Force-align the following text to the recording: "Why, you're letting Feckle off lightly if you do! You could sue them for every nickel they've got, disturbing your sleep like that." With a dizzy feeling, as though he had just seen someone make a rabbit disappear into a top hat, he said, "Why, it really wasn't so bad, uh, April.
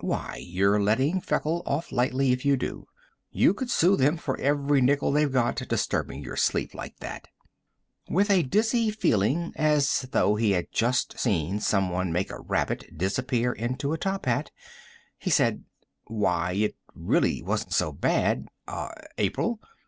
"Why, 0.00 0.36
you're 0.36 0.78
letting 0.80 1.20
Feckle 1.20 1.64
off 1.66 1.90
lightly 1.90 2.30
if 2.30 2.44
you 2.44 2.56
do! 2.56 2.86
You 3.32 3.52
could 3.52 3.68
sue 3.68 3.96
them 3.96 4.16
for 4.16 4.38
every 4.38 4.80
nickel 4.80 5.10
they've 5.10 5.32
got, 5.32 5.56
disturbing 5.56 6.22
your 6.22 6.36
sleep 6.36 6.72
like 6.72 6.96
that." 7.00 7.26
With 8.08 8.30
a 8.30 8.44
dizzy 8.44 8.92
feeling, 8.92 9.52
as 9.56 10.02
though 10.12 10.36
he 10.36 10.52
had 10.52 10.70
just 10.70 11.18
seen 11.18 11.58
someone 11.58 12.12
make 12.12 12.30
a 12.30 12.38
rabbit 12.38 12.96
disappear 12.96 13.50
into 13.50 13.92
a 13.92 13.98
top 13.98 14.26
hat, 14.26 14.52
he 15.16 15.30
said, 15.30 15.64
"Why, 16.04 16.52
it 16.52 16.76
really 16.94 17.42
wasn't 17.42 17.72
so 17.74 17.90
bad, 17.90 18.46
uh, 18.68 18.92
April. 19.16 19.58